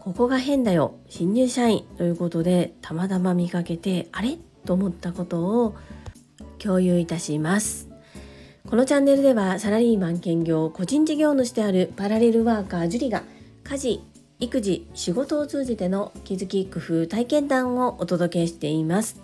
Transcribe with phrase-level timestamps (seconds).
[0.00, 4.38] ここが変だよ新入社員ということでたまたま見かけてあれ？
[4.64, 5.76] と思ったことを
[6.58, 7.88] 共有いたします。
[8.68, 13.22] このチャンネルではサラリーマン兼業個人事業主であるパラレルワーカージュリが
[13.62, 14.02] 家事
[14.40, 19.20] 育児仕事を通じての気づき工夫体験談をお届けしています。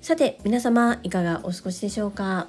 [0.00, 2.48] さて皆様いかがお過ごしでしょうか？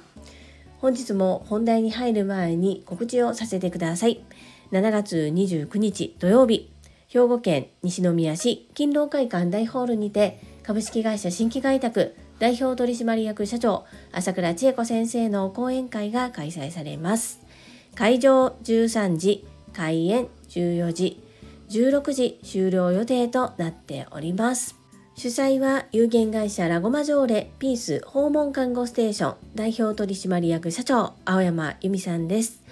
[0.82, 4.24] 本日も本題に入る前に告知をさせてください。
[4.72, 6.72] 7月29日土曜日
[7.06, 17.38] 兵庫県西宮市勤労会館大ホールにて株式会社新規開拓代表取締役社長朝倉千恵子先生の講演会が開催されます。
[17.94, 21.22] 会場13時開演14時
[21.70, 24.81] 16時終了予定となっております。
[25.14, 32.62] 主催は有限会社ラゴマ条例ピース訪問看護ステーション代表取締役社長青山由美さんです。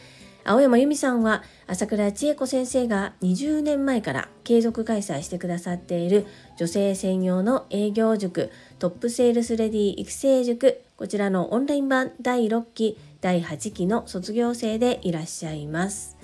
[0.43, 16.16] 青山由美さんは朝倉千恵子先生が20年前から継続開催してくださっている女性専用の営業塾トップセールスレディ育成塾こちらのオンライン版第6期第8期の卒業生でいらっしゃいます。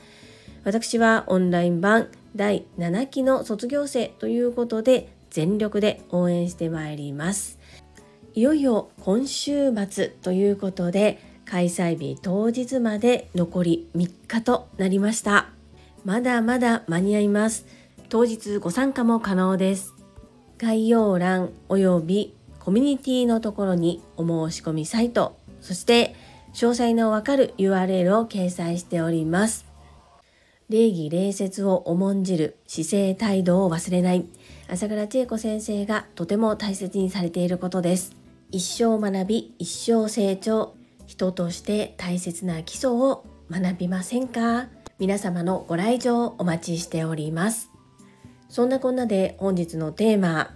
[0.65, 7.59] 私はオンライン版第7期の卒業生ということで全力で応援してまいります。
[8.33, 15.51] いよいよ今週末ということで開催日当日まで残り3日となりました。
[16.07, 17.67] まだまだ間に合います。
[18.09, 19.93] 当日ご参加も可能です。
[20.57, 26.15] 概要欄およびコミュニティのところにお申し込みサイトそして
[26.55, 29.67] 詳細のわかる URL を掲載しております。
[30.71, 34.25] 礼儀礼節を重んじる姿勢態度を忘れない。
[34.69, 38.17] 朝倉千恵子先生がとても大切にされていることです。
[38.51, 40.75] 一生学び一生成長。
[41.07, 44.67] 人として大切な基礎を学びませんか？
[44.99, 47.71] 皆様のご来場お待ちしております。
[48.49, 50.53] そんなこんなで本日のテーマ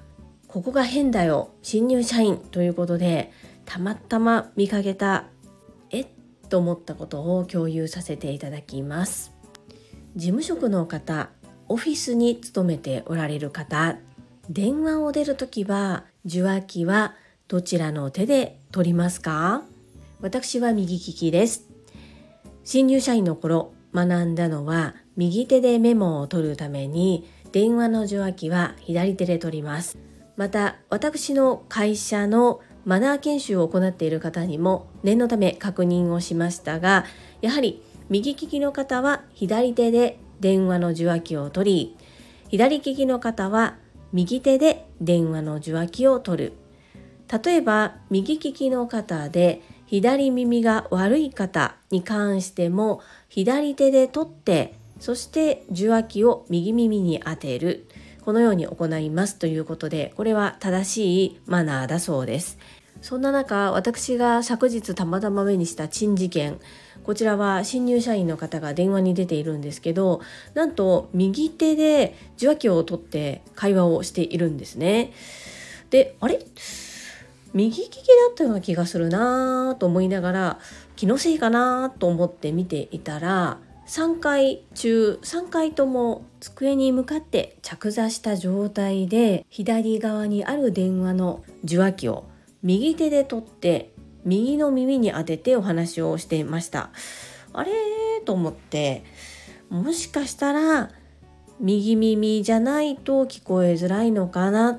[0.49, 3.33] ここが変だよ新入社員ということで
[3.65, 5.27] たまたま見かけた
[5.91, 6.07] えっ
[6.49, 9.33] と思ったことを共有させていただきます。
[10.17, 11.31] 事務職の方
[11.69, 13.99] オフィスに勤めておられる方
[14.53, 17.15] 電話を出るときは受話器は
[17.47, 19.63] どちらの手で取りますか？
[20.21, 21.69] 私は右利きです。
[22.65, 29.99] 新入社員の頃学んだのは右手でメモを取るために電話の受話器は左手で取ります。
[30.37, 37.05] また私の会社のマナー研修を行っている方にも念のため確認をしましたが
[37.41, 41.97] やはり右利きの方は左手で電話の受話器を取り
[42.49, 43.77] 左利きの方は
[44.13, 46.53] 右手で電話の受話器を取る。
[47.45, 57.87] 例えば右利きの方で左耳が悪い方に関しても左手で取ってそして受話器を右耳に当てる。
[58.23, 62.59] このように行いますということでこれは正しいマナーだそうです。
[63.03, 66.59] そんな中私が昨日たまたま目にした珍事件
[67.03, 70.21] こちらは新入社員の方が電話に出ているんですけど
[70.55, 75.13] なんと右手で受話器を取って会話をしているんですね。
[75.91, 76.39] であれ？
[77.53, 80.59] 右利きだったような気がするなと思いながら
[80.95, 83.59] 気のせいかなと思って見ていたら
[83.89, 92.30] 3回中3回とも机に向かって着座した状態で左側にある電話の受話器を
[92.63, 93.93] 右手で取って
[94.25, 96.91] 右の耳に当ててお話をしていました。
[97.53, 97.73] あれ？
[98.25, 99.03] と思って
[99.71, 100.91] もしかしたら
[101.59, 104.79] 右耳じゃないと聞こえづらいのかな？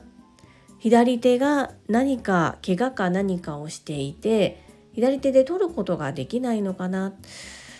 [0.77, 4.63] 左手が何か怪我か何かをしていて
[4.93, 7.13] 左手で取ることができないのかな？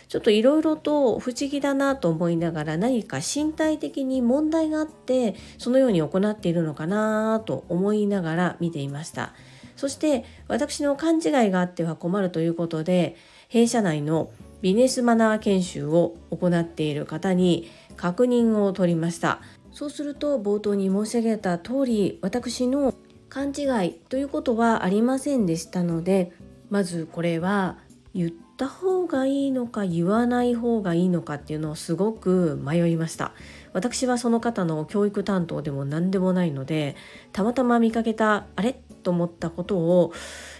[0.07, 9.33] ちょっといろいろと不思議だなと思いながら何か身体的に問題があってそのように行っているのかなと思いながら見ていました。
[9.81, 13.15] そして私の勘違いがあっては困るということで
[13.47, 14.29] 弊社内の
[14.61, 17.67] ビジネスマナー研修を行っている方に
[17.97, 19.41] 確認を取りました。
[19.71, 22.93] そうすると冒頭に申し上げた通り私の
[23.27, 26.31] 勘違いということはありませんでしたので
[26.69, 27.79] まずこれは
[28.13, 33.33] 言った方がいいのか言わない方がいいのかっていうのをすごく迷いました。
[33.73, 36.95] 私はその方の教育担当でも何でもないので
[37.31, 38.79] たまたま見かけたあれ？
[39.01, 40.13] と思ったことを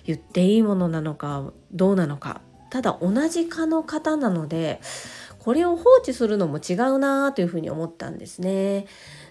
[0.05, 2.41] 言っていいものなのかどうなのか。
[2.69, 4.79] ただ同じ科の方なので
[5.39, 8.85] これを放置するのも違うなというふうに思ったんですね。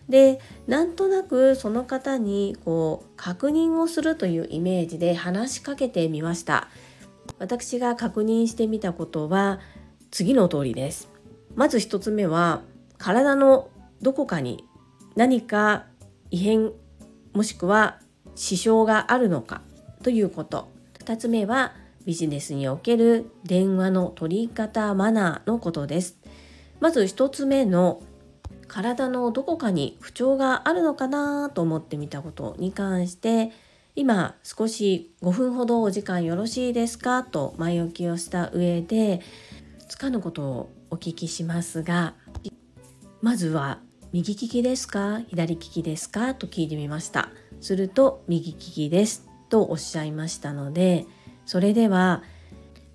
[0.08, 6.68] でなんとなくその方にこう確認をするというイメージで話しかけてみました。
[7.38, 9.60] 私が確認してみたことは
[10.10, 11.08] 次の通りです。
[11.54, 12.62] まず1つ目は
[12.98, 13.70] 体の
[14.02, 14.64] どこかに
[15.14, 15.86] 何か
[16.30, 16.72] 異変
[17.32, 17.99] もしくは
[18.34, 19.62] 支障があるのか
[20.02, 20.68] ということ。
[21.00, 21.72] 2つ目は
[22.04, 26.18] ビジネスにおける電話の取り方マナーのことです。
[26.80, 28.02] まず1つ目の
[28.68, 33.50] 体のどこかに不調があるのかなと思ってみたことに関して
[33.96, 39.20] 今少し5分ほどお時間よろしいですかと前置きをした上で
[39.88, 42.14] つかぬことをお聞きしますが
[43.20, 43.80] まずは
[44.12, 45.20] 右利きですか？
[45.28, 46.34] 左利きですか？
[46.34, 47.28] と聞いてみました。
[47.60, 51.06] すると右利きですとおっしゃいましたので
[51.46, 52.22] それでは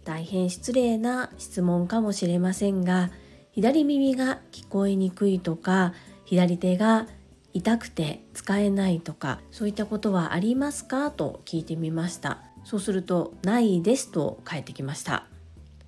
[0.03, 3.09] 大変失礼な質問かもしれませんが
[3.51, 5.93] 左耳が聞こえにくいとか
[6.25, 7.07] 左手が
[7.53, 12.41] 痛くて使えないとかそういったことはありますかと聞いてみました。
[12.65, 15.25] そうするとないですと返ってきました。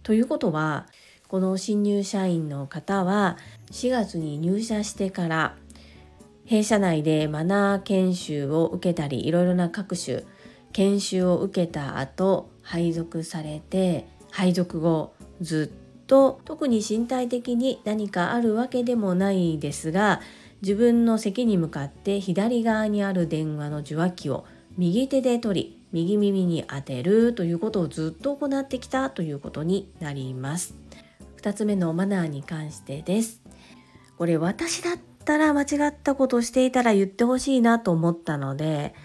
[0.04, 0.88] ということは
[1.28, 3.38] この新入社員の方は
[3.72, 5.56] 4月に入社してから
[6.48, 10.24] 弊社内でマナー研修を受けたりいろいろな各種
[10.72, 20.22] 研修を受けた後配属されて配属後ずっと特に身体的に何かあるわけでもないですが
[20.62, 24.46] 自分の席に向かって左側にある電話の受話器を
[24.78, 30.76] 右手で取り右耳に当てるということをずっと行ってきたということになります。
[31.42, 33.42] 2つ目のマナーに関してです。
[34.18, 34.98] これ私だっ
[35.28, 38.96] たら間違ったことをしていたら言ってほしいなと思ったので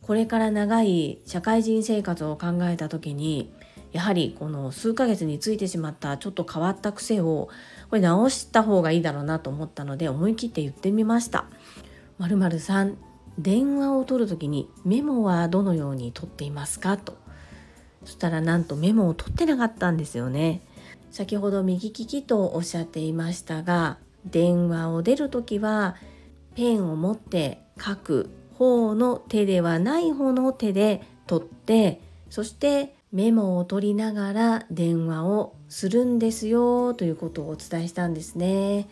[0.00, 3.52] これから長い社会人生活を考えた時に
[3.90, 7.48] やはりこの数ヶ月についてしまったちょっと変わった癖を
[7.90, 11.44] これ直した方がいいだろうなと思ったので思い切って言ってみました。
[12.18, 12.96] まるさん
[13.38, 17.16] 電話を取る時にメモはどのように取っていますかと
[18.04, 20.62] そしたらなんとメモを取ってなかったんですよね
[21.10, 25.96] 先ほど右利きとおっしゃっていましたが電話を出る時は
[26.54, 38.88] ペンを持って書く方の手ではない方の手で取ってそしてメモを取りながら電話をするんですよということをお伝えしたんですね。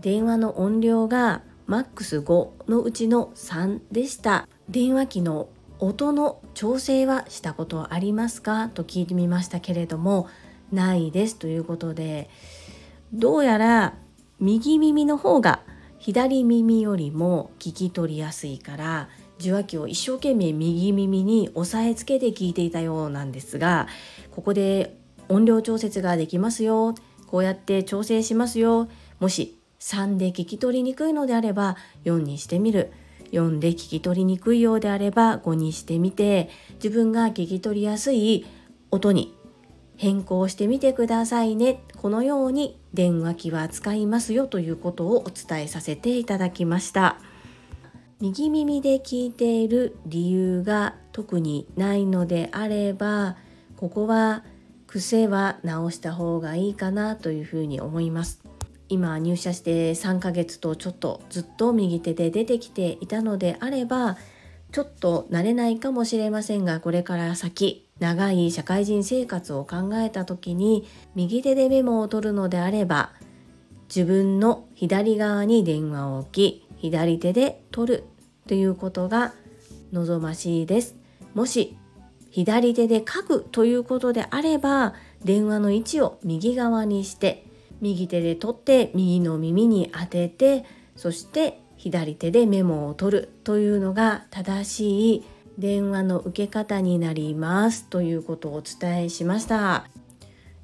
[0.00, 4.48] 電話の音量がマックス5のうちの3でした。
[4.68, 5.48] 電話機の
[5.78, 8.68] 音の調整はしたことありますか？
[8.68, 10.28] と聞いてみましたけれども
[10.72, 12.30] ないですということで
[13.12, 13.94] どうやら
[14.42, 15.60] 右耳の方が
[15.98, 19.08] 左耳よりも聞き取りやすいから
[19.38, 23.86] 受話器を一生懸命右耳に押さえつけて聞いていたようなんですが
[24.32, 24.98] ここで
[25.28, 26.96] 音量調節ができますよ。
[27.28, 28.88] こうやって調整しますよ。
[29.20, 32.92] もし3で聞き取りにくいのであれば4にしてみる。
[33.30, 36.50] 4で聞き取りにくいようであれば5にしてみて
[36.82, 38.44] 自分が聞き取りやすい
[38.90, 39.34] 音に
[39.96, 47.18] 変更してみてくださいねこのように電話機は使いますよということをお伝えさせていただきました。
[48.22, 53.36] 右耳で聞いている理由が特にないのであれば
[53.76, 54.44] ここは
[54.86, 58.40] 癖は直した方がいいかなというふうに思います
[58.88, 64.16] 今入社して3ヶ月とちょっとずっと右手で出てきていたのであれば
[64.72, 73.12] ちょっと慣れないかもしれませんがこれから先長い社会人生活を考えた時に右手でメモを取るのであれば
[73.94, 78.04] 自分の左側に電話を置き左手で取る
[78.48, 79.34] ということが
[79.92, 80.96] 望ましいです。
[81.34, 81.76] もし
[82.30, 87.44] 左手で書くということであれば電話の位置を右側にして
[87.82, 90.64] 右手で取って右の耳に当てて
[90.96, 95.24] そして左手でメモを取るというのが正しい
[95.58, 99.88] 電話の受け方になりますということをお伝えしました。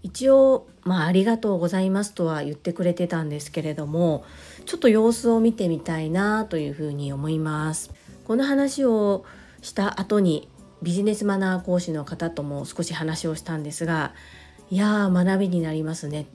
[0.04, 4.24] 一応まあありがとうございますとは言ってくれてたんですけれども
[4.64, 7.90] ちょっと様子を見てみたいなというふうに思います。
[8.24, 9.24] この話を
[9.60, 10.48] した後に
[10.82, 14.14] ビジネスマナー講師の方とも少し話をしたんですが
[14.70, 16.26] いやー学びになりますね。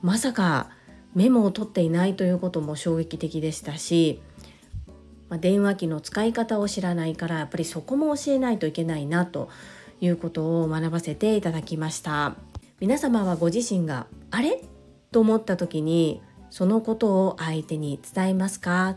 [0.00, 0.70] まさか
[1.14, 4.20] メモを取っていないということも衝撃的でしたし、
[5.28, 9.48] まあ、電話機の使い方を知らないからやっぱりそこも教えないといけないなと
[10.00, 12.36] いうことを学ばせていただきました。
[12.80, 14.62] 皆様はご自身があれ？
[15.12, 18.96] と思った時にそのことを相手に伝えますか？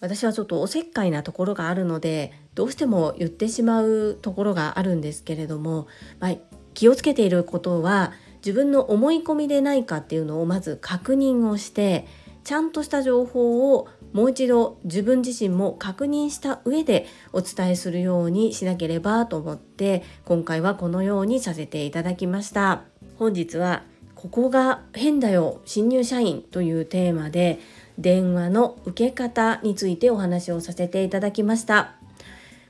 [0.00, 5.88] 私はちょっとおせっかいなところがあるのでどうしても言ってしまうところがあるんですけれども、
[6.20, 6.36] まあ、
[6.72, 8.12] 気をつけていることは
[8.44, 12.06] 自分の思い込みでないかっていうのをまず確認をして
[12.44, 22.82] ちゃんとした情報をもう一度自分自身も確認した上でお伝えするようにしなければと思って今回はこのようにさせていただきました。
[23.16, 27.58] 本日はここが変だよ新入社員というテーマで
[27.98, 31.94] 電話の受け方についてお話をさせていただきました。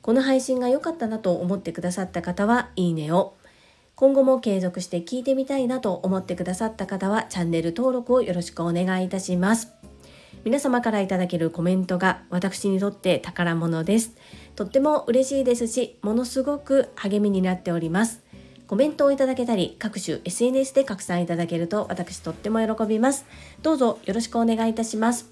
[0.02, 3.34] この配信が良かったなと思ってくださった方はいいねを
[4.00, 9.74] 今後も継続して聞いてみたいなと思ってくださった方はチャンネル登録をよろしくお願いいたします
[10.42, 14.16] 皆様からいただけるコメントが私にとって宝物です
[14.56, 18.22] とっても嬉しいですしものすごく励みになっております
[18.66, 23.26] コメントをいただけたり、各種 SNS で拡散いただけると私とっても喜びます。
[23.62, 25.28] どうぞよろしくお願いいたします。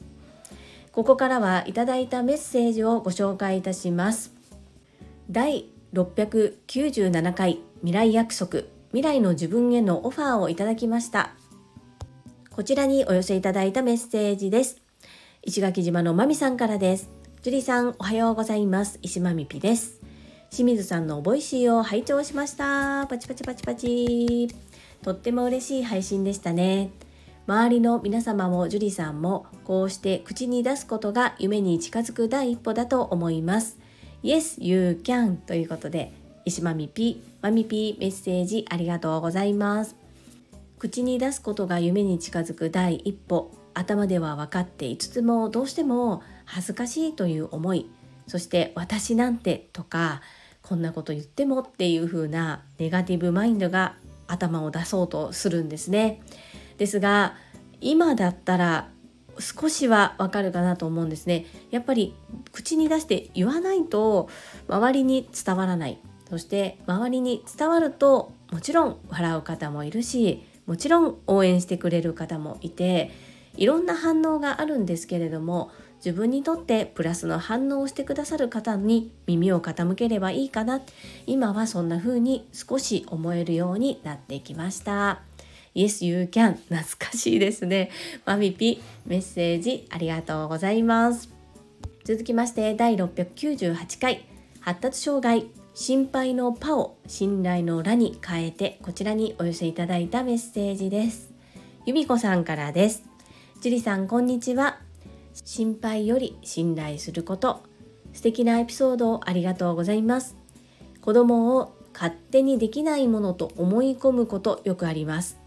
[0.91, 4.33] ここからはいただいたメッセージをご紹介いたします。
[5.31, 11.31] 第697回未来約束未来の自分へのオファーをいただきました。
[12.51, 14.83] こちらにお寄せいただいたメッセージです。
[15.43, 17.11] 石垣島のまみさんからです。
[17.43, 18.99] 樹里さんおはようございます。
[19.03, 19.99] 石まみぴです。
[20.51, 24.49] 清水さんの Voicy を拝聴しましたパチパチパチパチ
[25.03, 26.91] とっても嬉しい配信でしたね
[27.47, 33.79] 周りの皆様も樹里さんもこうして口に出すことが夢に近づく第一歩だと思います
[34.23, 36.13] Yes, you can ということで
[36.49, 39.97] 石まみぴまみぴメッセージありがとうございます
[40.79, 47.91] 口に出すことが夢に近づく第一歩頭では分かっていつつもどうしても恥ずかしいという思い
[48.27, 50.21] そして私なんてとか
[50.63, 56.21] こんなこと言ってもっていう風なネガティブマインドが頭を出そうとするんですね。
[56.77, 57.35] ですが
[57.81, 58.89] 今だったら
[59.39, 61.47] 少しはわかるかなと思うんですね。
[61.71, 62.15] やっぱり
[62.53, 64.29] 口に出して言わないと
[64.69, 65.99] 周りに伝わらない。
[66.31, 73.11] そして周りに伝わるともちろん笑う方もいるしもちろん応援してくれる方もいて
[73.57, 80.81] いろんな反応があるんですけれども自分にとってプラスの反応をしてくださる方に耳を傾ければいいかな。
[81.27, 85.23] 今はそんな風に少し思えるようになってきました。
[85.75, 86.55] Yes, you can.
[86.69, 87.91] 懐かしいですね。
[88.25, 91.29] マミピメッセージありがとうございます。
[92.05, 94.25] 続きまして第698回。
[94.61, 95.58] 発達障害。
[95.81, 101.33] 心配のパを信頼のラに変えてこちらにお寄せいただいたメッセージです。
[101.87, 103.05] 由美子さんからです。
[103.61, 104.81] 樹里さんこんにちは。
[105.45, 107.63] 心配より信頼すること
[108.13, 110.37] 素敵なエピソードをありがとうございます。
[111.01, 115.39] 子供を勝手にできないものと思い込むことよくあります。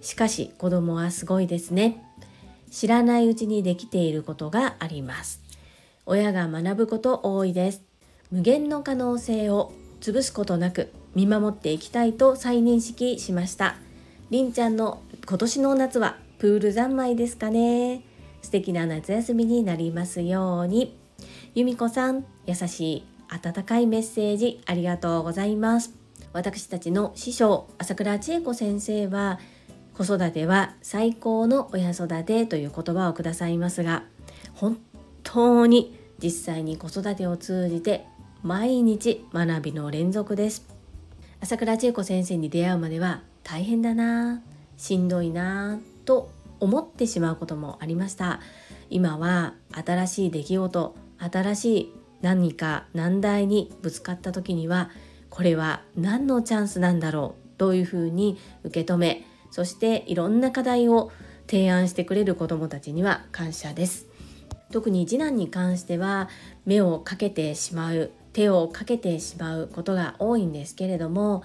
[0.00, 2.04] しかし子供はすごいですね。
[2.70, 5.42] 知らないうちにできていることがあります。
[6.06, 7.82] 親が学ぶこと多いです。
[8.30, 13.76] 無限の可能性を潰すことなく見守っていきたいと再認識しました。
[14.30, 18.02] りんちゃんの今年の夏はプール三昧ですかね。
[18.42, 20.96] 素敵な夏休みになりますように。
[21.54, 25.92] 由美子さん優しい温かいメッセージありがとうございます。
[26.32, 29.40] 私たちの師匠朝倉千恵子先生は
[29.94, 34.04] 子育ては最高の親育てという言葉をくださいますが
[34.54, 34.78] 本
[35.24, 38.06] 当に実際に子育てを通じて
[38.42, 40.66] 毎日学びの連続です。
[41.40, 44.42] 朝倉千恵子先生に出会うまでは大変だな
[44.78, 48.40] しんどいなと思ってしまうこともありました。
[48.88, 54.90] 今は新しい出来事新しい何か難題にぶつかった時には
[55.28, 61.12] これは何のチャンスなんだろうというふうに受け止めそしていろんな課題を
[61.46, 64.06] 提案してくれる子どもたちには感謝です。
[64.72, 66.28] 特に次男に関しては
[66.64, 71.42] 目をかけてしまう手をかけてしまうことが多いんですけれども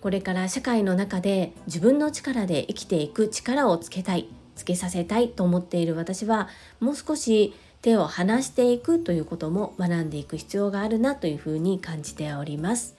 [0.00, 6.48] これから社会の中で自分の力で生きていく力をつけたいつけさせたいと思っている私は
[6.80, 12.96] もう少し手を離していくということも学んでいく必要があるなというふうに感じております。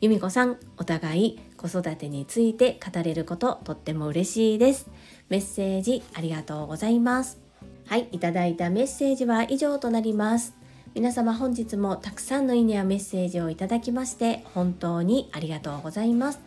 [0.00, 4.88] 由美子さんお互い子育てについて語れることとっても嬉しいです。
[5.28, 7.38] メッセージありがとうございます。
[7.86, 10.59] はいいただいたメッセージは以上となります。
[10.92, 16.40] 皆様本日もたくさんのいいねやメッセージをいただきまして本当にありがとうございます。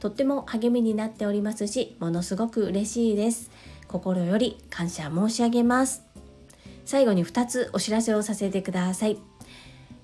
[0.00, 3.52] とっても励みになっておりますしものすごく嬉しいです。
[3.86, 6.02] 心より感謝申し上げます。
[6.84, 9.18] 最後に2つお知らせをさせてください。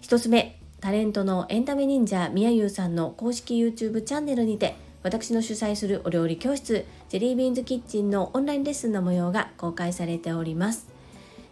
[0.02, 10.89] 1つ目タレントのエンタメ忍者みやゆうさんの公式 YouTube チャンネルにて私の主催するお料理教室ジェリービーンズキッチンのオンラインレッスンの模様が公開されております。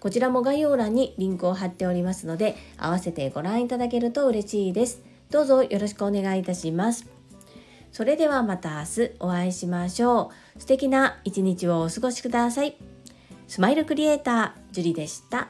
[0.00, 5.02] こちらも概要欄にリンクを貼っておりますので、合わせてご覧いただけると嬉しいです。
[5.30, 7.06] どうぞよろしくお願いいたします。
[7.92, 10.60] それではまた明日お会いしましょう。
[10.60, 12.76] 素敵な一日をお過ごしください。
[13.48, 15.48] スマイルクリエイター、ジュリでした。